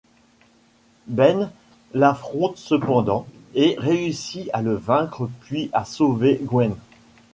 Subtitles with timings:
[1.05, 1.51] Ben
[1.93, 6.73] l'affronte cependant et réussit à le vaincre puis à sauver Gwen.